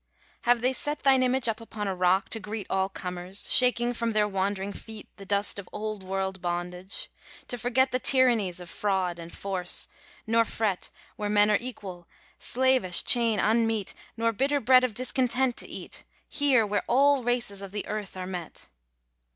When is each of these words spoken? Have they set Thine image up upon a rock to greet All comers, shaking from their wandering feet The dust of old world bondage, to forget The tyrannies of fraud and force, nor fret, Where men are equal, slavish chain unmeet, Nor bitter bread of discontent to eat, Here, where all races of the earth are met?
Have 0.45 0.61
they 0.61 0.73
set 0.73 1.03
Thine 1.03 1.21
image 1.21 1.47
up 1.47 1.61
upon 1.61 1.87
a 1.87 1.93
rock 1.93 2.27
to 2.29 2.39
greet 2.39 2.65
All 2.71 2.89
comers, 2.89 3.51
shaking 3.53 3.93
from 3.93 4.13
their 4.13 4.27
wandering 4.27 4.73
feet 4.73 5.07
The 5.17 5.27
dust 5.27 5.59
of 5.59 5.69
old 5.71 6.01
world 6.01 6.41
bondage, 6.41 7.11
to 7.49 7.55
forget 7.55 7.91
The 7.91 7.99
tyrannies 7.99 8.59
of 8.59 8.67
fraud 8.67 9.19
and 9.19 9.31
force, 9.31 9.87
nor 10.25 10.43
fret, 10.43 10.89
Where 11.17 11.29
men 11.29 11.51
are 11.51 11.57
equal, 11.61 12.07
slavish 12.39 13.03
chain 13.03 13.37
unmeet, 13.37 13.93
Nor 14.17 14.31
bitter 14.31 14.59
bread 14.59 14.83
of 14.83 14.95
discontent 14.95 15.55
to 15.57 15.67
eat, 15.67 16.03
Here, 16.27 16.65
where 16.65 16.83
all 16.87 17.21
races 17.21 17.61
of 17.61 17.71
the 17.71 17.85
earth 17.85 18.17
are 18.17 18.25
met? 18.25 18.69